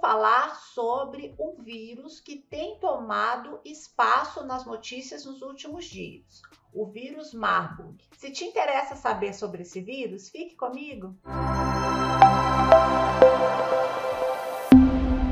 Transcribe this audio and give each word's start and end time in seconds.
falar 0.00 0.56
sobre 0.56 1.34
um 1.38 1.62
vírus 1.62 2.20
que 2.20 2.36
tem 2.36 2.78
tomado 2.78 3.60
espaço 3.64 4.44
nas 4.44 4.64
notícias 4.64 5.24
nos 5.24 5.42
últimos 5.42 5.84
dias, 5.84 6.40
o 6.72 6.86
vírus 6.86 7.34
Marburg. 7.34 8.02
Se 8.16 8.30
te 8.30 8.44
interessa 8.44 8.96
saber 8.96 9.34
sobre 9.34 9.62
esse 9.62 9.80
vírus, 9.80 10.28
fique 10.30 10.56
comigo. 10.56 11.14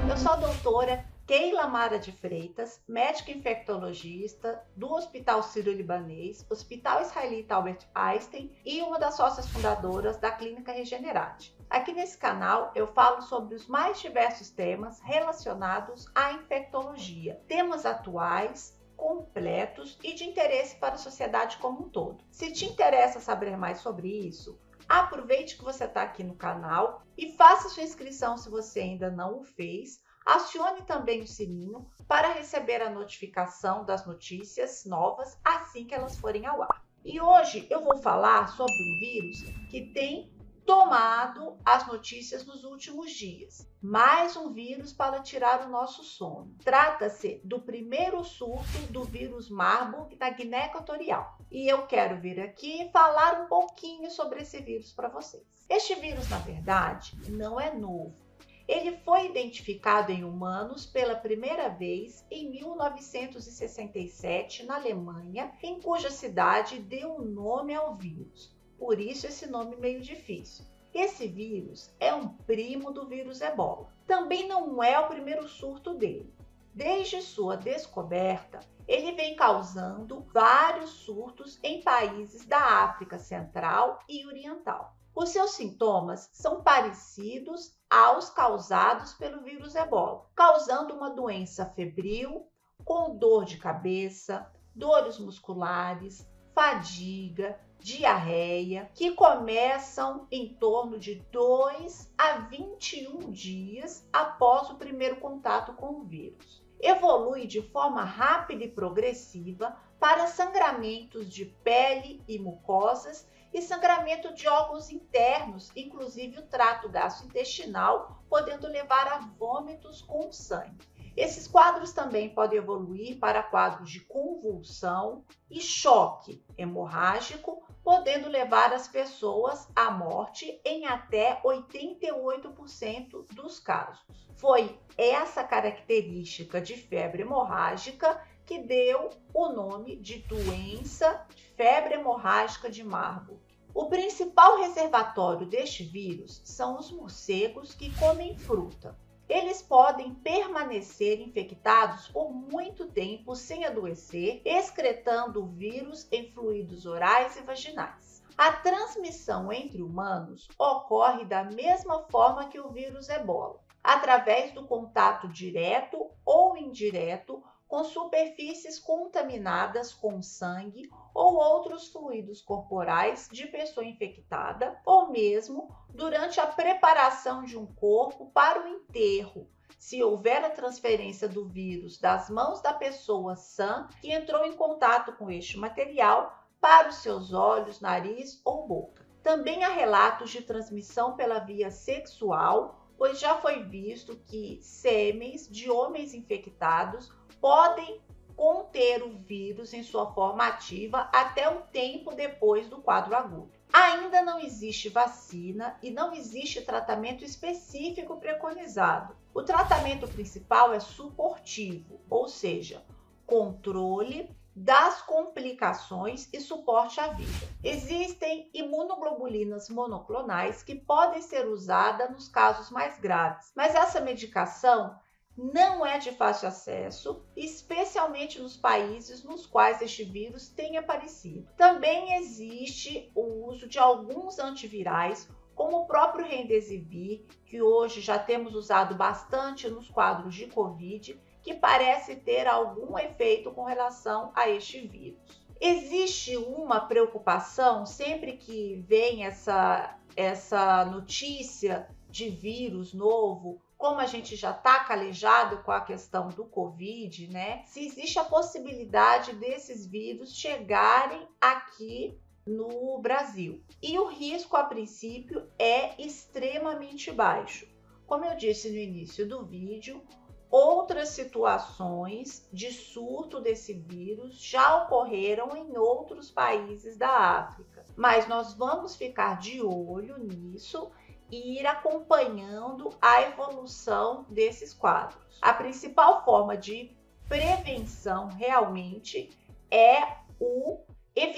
Eu 0.09 0.17
sou 0.17 0.33
a 0.33 0.37
doutora 0.37 1.18
Keila 1.29 1.67
Mara 1.67 1.99
de 1.99 2.11
Freitas, 2.11 2.83
médica 2.89 3.31
infectologista 3.31 4.65
do 4.75 4.91
Hospital 4.91 5.43
Sírio-Libanês, 5.43 6.47
Hospital 6.49 7.03
Israelita 7.03 7.55
Albert 7.55 7.87
Einstein 7.95 8.51
e 8.65 8.81
uma 8.81 8.99
das 8.99 9.15
sócias 9.15 9.47
fundadoras 9.47 10.17
da 10.17 10.31
Clínica 10.31 10.73
Regenerate. 10.73 11.55
Aqui 11.69 11.93
nesse 11.93 12.17
canal 12.17 12.73
eu 12.75 12.87
falo 12.87 13.21
sobre 13.21 13.55
os 13.55 13.67
mais 13.67 14.01
diversos 14.01 14.49
temas 14.49 15.01
relacionados 15.03 16.07
à 16.15 16.33
infectologia, 16.33 17.39
temas 17.47 17.85
atuais, 17.85 18.81
completos 18.97 19.99
e 20.03 20.15
de 20.15 20.25
interesse 20.25 20.77
para 20.77 20.95
a 20.95 20.97
sociedade 20.97 21.59
como 21.59 21.83
um 21.83 21.91
todo. 21.91 22.25
Se 22.31 22.51
te 22.55 22.65
interessa 22.65 23.21
saber 23.21 23.55
mais 23.55 23.81
sobre 23.81 24.09
isso, 24.09 24.59
aproveite 24.89 25.59
que 25.59 25.65
você 25.65 25.85
está 25.85 26.01
aqui 26.01 26.25
no 26.25 26.37
canal 26.37 27.03
e 27.19 27.33
faça 27.33 27.69
sua 27.69 27.83
inscrição 27.83 28.39
se 28.39 28.49
você 28.49 28.81
ainda 28.81 29.11
não 29.11 29.41
o 29.41 29.45
fez 29.45 30.01
Acione 30.27 30.83
também 30.83 31.23
o 31.23 31.27
sininho 31.27 31.87
para 32.07 32.33
receber 32.33 32.83
a 32.83 32.91
notificação 32.91 33.85
das 33.85 34.07
notícias 34.07 34.85
novas 34.85 35.39
assim 35.45 35.87
que 35.87 35.95
elas 35.95 36.19
forem 36.19 36.47
ao 36.47 36.63
ar. 36.63 36.85
E 37.05 37.21
hoje 37.21 37.67
eu 37.71 37.83
vou 37.83 37.97
falar 37.97 38.49
sobre 38.49 38.75
um 38.75 38.99
vírus 38.99 39.43
que 39.71 39.93
tem 39.93 40.31
tomado 40.69 41.57
as 41.65 41.87
notícias 41.87 42.45
nos 42.45 42.63
últimos 42.63 43.11
dias. 43.13 43.67
Mais 43.81 44.37
um 44.37 44.53
vírus 44.53 44.93
para 44.93 45.23
tirar 45.23 45.67
o 45.67 45.71
nosso 45.71 46.05
sono. 46.05 46.55
Trata-se 46.63 47.41
do 47.43 47.59
primeiro 47.59 48.23
surto 48.23 48.79
do 48.91 49.03
vírus 49.05 49.49
Marburg 49.49 50.15
na 50.21 50.29
Guiné 50.29 50.67
Equatorial. 50.67 51.39
E 51.51 51.67
eu 51.67 51.87
quero 51.87 52.21
vir 52.21 52.39
aqui 52.39 52.91
falar 52.93 53.41
um 53.41 53.47
pouquinho 53.47 54.11
sobre 54.11 54.43
esse 54.43 54.61
vírus 54.61 54.93
para 54.93 55.09
vocês. 55.09 55.43
Este 55.71 55.95
vírus, 55.95 56.29
na 56.29 56.39
verdade, 56.39 57.17
não 57.31 57.59
é 57.59 57.73
novo 57.73 58.28
ele 58.69 58.99
foi 58.99 59.25
identificado 59.25 60.13
em 60.13 60.23
humanos 60.23 60.85
pela 60.85 61.17
primeira 61.17 61.71
vez 61.71 62.23
em 62.31 62.51
1967 62.51 64.67
na 64.67 64.77
Alemanha, 64.77 65.51
em 65.63 65.81
cuja 65.81 66.11
cidade 66.11 66.79
deu 66.79 67.15
o 67.15 67.25
nome 67.25 67.75
ao 67.75 67.97
vírus. 67.97 68.55
Por 68.79 69.01
isso 69.01 69.27
esse 69.27 69.47
nome 69.47 69.75
meio 69.77 70.03
difícil. 70.03 70.67
Esse 70.93 71.27
vírus 71.27 71.91
é 71.99 72.15
um 72.15 72.29
primo 72.29 72.93
do 72.93 73.07
vírus 73.07 73.41
Ebola. 73.41 73.91
Também 74.07 74.47
não 74.47 74.83
é 74.83 74.99
o 74.99 75.09
primeiro 75.09 75.49
surto 75.49 75.95
dele. 75.95 76.31
Desde 76.75 77.23
sua 77.23 77.57
descoberta, 77.57 78.61
ele 78.87 79.13
vem 79.13 79.35
causando 79.35 80.27
vários 80.33 80.91
surtos 80.91 81.59
em 81.63 81.81
países 81.83 82.45
da 82.45 82.85
África 82.85 83.19
Central 83.19 84.01
e 84.09 84.27
Oriental. 84.27 84.95
Os 85.21 85.31
seus 85.31 85.51
sintomas 85.51 86.31
são 86.33 86.63
parecidos 86.63 87.77
aos 87.91 88.31
causados 88.31 89.15
pelo 89.15 89.43
vírus 89.43 89.75
ebola, 89.75 90.25
causando 90.33 90.95
uma 90.95 91.11
doença 91.11 91.67
febril, 91.67 92.47
com 92.85 93.19
dor 93.19 93.45
de 93.45 93.57
cabeça, 93.57 94.49
dores 94.73 95.19
musculares, 95.19 96.25
fadiga, 96.55 97.59
diarreia, 97.81 98.93
que 98.95 99.11
começam 99.11 100.29
em 100.31 100.55
torno 100.55 100.97
de 101.01 101.17
2 101.33 102.15
a 102.17 102.39
21 102.39 103.33
dias 103.33 104.09
após 104.13 104.71
o 104.71 104.77
primeiro 104.77 105.17
contato 105.17 105.73
com 105.73 105.97
o 105.97 106.05
vírus. 106.05 106.65
Evolui 106.79 107.45
de 107.49 107.61
forma 107.61 108.05
rápida 108.05 108.63
e 108.63 108.71
progressiva 108.71 109.77
para 109.99 110.29
sangramentos 110.29 111.29
de 111.29 111.45
pele 111.45 112.23
e 112.29 112.39
mucosas 112.39 113.27
e 113.53 113.63
sangramento 113.63 114.33
de 114.35 114.47
órgãos 114.47 114.91
internos, 114.91 115.71
inclusive 115.75 116.39
o 116.39 116.47
trato 116.47 116.89
gastrointestinal, 116.89 118.23
podendo 118.29 118.69
levar 118.69 119.07
a 119.09 119.19
vômitos 119.39 120.03
com 120.03 120.31
sangue. 120.31 120.87
Esses 121.21 121.49
quadros 121.49 121.93
também 121.93 122.29
podem 122.29 122.59
evoluir 122.59 123.19
para 123.19 123.43
quadros 123.43 123.91
de 123.91 123.99
convulsão 123.99 125.25
e 125.51 125.61
choque 125.61 126.45
hemorrágico, 126.57 127.61
podendo 127.83 128.29
levar 128.29 128.73
as 128.73 128.87
pessoas 128.87 129.69
à 129.75 129.91
morte 129.91 130.61
em 130.65 130.87
até 130.87 131.43
88% 131.43 133.35
dos 133.35 133.59
casos. 133.59 134.07
Foi 134.37 134.79
essa 134.97 135.43
característica 135.43 136.61
de 136.61 136.77
febre 136.77 137.23
hemorrágica 137.23 138.25
que 138.47 138.61
deu 138.61 139.11
o 139.35 139.49
nome 139.49 139.97
de 139.97 140.21
doença 140.21 141.27
de 141.35 141.43
febre 141.57 141.95
hemorrágica 141.95 142.71
de 142.71 142.85
Marburg. 142.85 143.43
O 143.75 143.87
principal 143.87 144.59
reservatório 144.59 145.49
deste 145.49 145.83
vírus 145.83 146.41
são 146.45 146.79
os 146.79 146.93
morcegos 146.93 147.75
que 147.75 147.93
comem 147.99 148.39
fruta. 148.39 148.97
Eles 149.29 149.61
podem 149.61 150.15
permanecer 150.15 151.21
infectados 151.21 152.09
por 152.09 152.33
muito 152.33 152.87
tempo 152.87 153.37
sem 153.37 153.67
adoecer, 153.67 154.41
excretando 154.43 155.45
o 155.45 155.47
vírus 155.47 156.09
em 156.11 156.33
fluidos 156.33 156.87
orais 156.87 157.37
e 157.37 157.43
vaginais. 157.43 158.25
A 158.39 158.53
transmissão 158.53 159.53
entre 159.53 159.83
humanos 159.83 160.49
ocorre 160.59 161.27
da 161.27 161.45
mesma 161.45 162.05
forma 162.05 162.49
que 162.49 162.59
o 162.59 162.71
vírus 162.71 163.11
ebola, 163.11 163.61
através 163.85 164.53
do 164.53 164.67
contato 164.67 165.29
direto 165.29 166.11
ou 166.25 166.57
indireto 166.57 167.43
com 167.69 167.85
superfícies 167.85 168.79
contaminadas 168.79 169.93
com 169.93 170.23
sangue 170.23 170.91
ou 171.15 171.37
outros 171.37 171.89
fluidos 171.89 172.41
corporais 172.41 173.29
de 173.31 173.47
pessoa 173.47 173.85
infectada, 173.85 174.81
ou 174.87 175.11
mesmo 175.11 175.69
durante 175.91 176.41
a 176.41 176.47
preparação 176.47 177.45
de 177.45 177.59
um 177.59 177.67
corpo 177.67 178.31
para 178.33 178.65
o 178.65 178.69
enterro, 178.69 179.47
se 179.79 180.03
houver 180.03 180.45
a 180.45 180.51
transferência 180.51 181.29
do 181.29 181.47
vírus 181.47 181.99
das 181.99 182.29
mãos 182.31 182.61
da 182.63 182.73
pessoa 182.73 183.37
sã 183.37 183.89
que 184.01 184.11
entrou 184.11 184.45
em 184.45 184.57
contato 184.57 185.13
com 185.13 185.31
este 185.31 185.59
material 185.59 186.47
para 186.61 186.89
os 186.89 186.97
seus 186.97 187.33
olhos, 187.33 187.81
nariz 187.81 188.41
ou 188.45 188.67
boca. 188.67 189.07
Também 189.23 189.63
há 189.63 189.69
relatos 189.69 190.31
de 190.31 190.43
transmissão 190.43 191.15
pela 191.15 191.39
via 191.39 191.71
sexual, 191.71 192.88
pois 192.99 193.21
já 193.21 193.37
foi 193.37 193.63
visto 193.63 194.17
que 194.27 194.59
sêmens 194.61 195.49
de 195.49 195.71
homens 195.71 196.13
infectados 196.13 197.13
podem 197.41 198.01
conter 198.37 199.03
o 199.03 199.11
vírus 199.11 199.73
em 199.73 199.83
sua 199.83 200.13
forma 200.13 200.47
ativa 200.47 201.09
até 201.13 201.49
um 201.49 201.63
tempo 201.63 202.15
depois 202.15 202.69
do 202.69 202.79
quadro 202.79 203.15
agudo. 203.15 203.53
Ainda 203.73 204.23
não 204.23 204.41
existe 204.41 204.89
vacina 204.89 205.79
e 205.83 205.91
não 205.91 206.13
existe 206.13 206.61
tratamento 206.63 207.25
específico 207.25 208.19
preconizado. 208.19 209.17
O 209.33 209.43
tratamento 209.43 210.09
principal 210.09 210.73
é 210.73 210.81
suportivo, 210.81 212.01
ou 212.09 212.29
seja, 212.29 212.83
controle 213.27 214.35
das 214.59 215.01
complicações 215.03 216.29
e 216.33 216.41
suporte 216.41 216.99
à 216.99 217.09
vida. 217.09 217.49
Existem 217.63 218.51
imunoglobulinas 218.53 219.69
monoclonais 219.69 220.65
que 220.65 220.75
podem 220.75 221.23
ser 221.23 221.47
usadas 221.47 222.11
nos 222.11 222.29
casos 222.29 222.69
mais 222.69 222.99
graves, 222.99 223.53
mas 223.55 223.77
essa 223.77 224.01
medicação 224.01 224.99
não 225.37 225.87
é 225.87 225.99
de 225.99 226.11
fácil 226.11 226.49
acesso, 226.49 227.23
especialmente 227.37 228.41
nos 228.41 228.57
países 228.57 229.23
nos 229.23 229.47
quais 229.47 229.81
este 229.81 230.03
vírus 230.03 230.49
tem 230.49 230.77
aparecido. 230.77 231.49
Também 231.57 232.17
existe 232.17 233.13
o 233.15 233.47
uso 233.49 233.69
de 233.69 233.79
alguns 233.79 234.41
antivirais, 234.41 235.31
como 235.55 235.79
o 235.79 235.87
próprio 235.87 236.27
Remdesivir, 236.27 237.25
que 237.47 237.63
hoje 237.63 238.01
já 238.01 238.19
temos 238.19 238.57
usado 238.57 238.97
bastante 238.97 239.71
nos 239.71 239.89
quadros 239.89 240.35
de 240.35 240.49
Covid, 240.49 241.17
que 241.43 241.55
parece 241.55 242.17
ter 242.17 242.47
algum 242.47 242.99
efeito 242.99 243.51
com 243.51 243.65
relação 243.65 244.33
a 244.35 244.49
este 244.49 244.87
vírus. 244.87 245.19
Existe 245.61 246.37
uma 246.37 246.81
preocupação 246.81 247.85
sempre 247.85 248.37
que 248.37 248.85
vem 248.87 249.25
essa, 249.25 249.99
essa 250.17 250.85
notícia 250.85 251.89
de 252.09 252.29
vírus 252.29 252.93
novo 252.95 253.61
como 253.79 254.01
a 254.01 254.07
gente 254.07 254.35
já 254.35 254.51
está 254.51 254.81
calejado 254.81 255.59
com 255.59 255.71
a 255.71 255.81
questão 255.81 256.31
do 256.31 256.45
Covid, 256.45 257.29
né? 257.29 257.63
Se 257.65 257.87
existe 257.87 258.19
a 258.19 258.25
possibilidade 258.25 259.33
desses 259.35 259.87
vírus 259.87 260.35
chegarem 260.35 261.29
aqui 261.41 262.19
no 262.45 262.99
Brasil. 262.99 263.63
E 263.81 263.97
o 263.97 264.09
risco, 264.09 264.57
a 264.57 264.65
princípio, 264.65 265.49
é 265.57 266.03
extremamente 266.03 267.13
baixo. 267.13 267.69
Como 268.05 268.25
eu 268.25 268.37
disse 268.37 268.69
no 268.69 268.77
início 268.77 269.29
do 269.29 269.45
vídeo, 269.45 270.03
outras 270.51 271.11
situações 271.11 272.49
de 272.53 272.73
surto 272.73 273.41
desse 273.41 273.75
vírus 273.75 274.41
já 274.41 274.85
ocorreram 274.85 275.57
em 275.57 275.77
outros 275.77 276.31
países 276.31 276.97
da 276.97 277.09
África. 277.09 277.85
Mas 277.97 278.27
nós 278.29 278.55
vamos 278.55 278.97
ficar 278.97 279.39
de 279.39 279.61
olho 279.63 280.19
nisso 280.19 280.91
ir 281.31 281.67
acompanhando 281.67 282.91
a 283.03 283.23
evolução 283.23 284.25
desses 284.29 284.73
quadros. 284.73 285.39
A 285.43 285.53
principal 285.53 286.25
forma 286.25 286.57
de 286.57 286.97
prevenção 287.29 288.29
realmente 288.29 289.31
é 289.71 290.17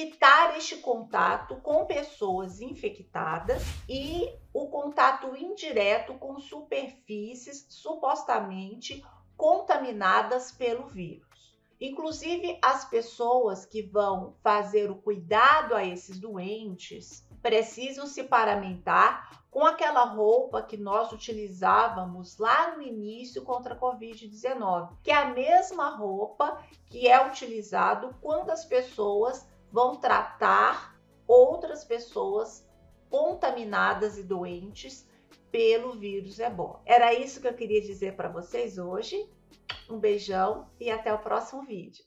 evitar 0.01 0.57
este 0.57 0.77
contato 0.77 1.57
com 1.57 1.85
pessoas 1.85 2.61
infectadas 2.61 3.63
e 3.89 4.33
o 4.53 4.69
contato 4.69 5.37
indireto 5.37 6.15
com 6.15 6.39
superfícies 6.39 7.67
supostamente 7.69 9.05
contaminadas 9.37 10.53
pelo 10.53 10.87
vírus. 10.87 11.59
Inclusive, 11.81 12.59
as 12.63 12.85
pessoas 12.85 13.65
que 13.65 13.83
vão 13.83 14.35
fazer 14.43 14.91
o 14.91 14.97
cuidado 14.97 15.75
a 15.75 15.85
esses 15.85 16.19
doentes 16.19 17.27
precisam 17.41 18.07
se 18.07 18.25
paramentar 18.25 19.43
com 19.51 19.65
aquela 19.65 20.05
roupa 20.05 20.63
que 20.63 20.77
nós 20.77 21.11
utilizávamos 21.11 22.39
lá 22.39 22.77
no 22.77 22.83
início 22.83 23.43
contra 23.43 23.75
a 23.75 23.79
Covid-19, 23.79 24.91
que 25.03 25.11
é 25.11 25.17
a 25.17 25.33
mesma 25.33 25.89
roupa 25.89 26.63
que 26.87 27.09
é 27.09 27.27
utilizado 27.27 28.15
quando 28.21 28.51
as 28.51 28.65
pessoas 28.65 29.49
vão 29.73 29.97
tratar 29.97 30.99
outras 31.27 31.85
pessoas 31.85 32.69
contaminadas 33.09 34.19
e 34.19 34.23
doentes 34.23 35.09
pelo 35.51 35.95
vírus 35.95 36.39
ebola. 36.39 36.81
Era 36.85 37.13
isso 37.15 37.41
que 37.41 37.49
eu 37.49 37.55
queria 37.55 37.81
dizer 37.81 38.15
para 38.17 38.29
vocês 38.29 38.79
hoje. 38.79 39.29
Um 39.89 39.99
beijão 39.99 40.69
e 40.79 40.91
até 40.91 41.13
o 41.13 41.19
próximo 41.19 41.65
vídeo. 41.65 42.05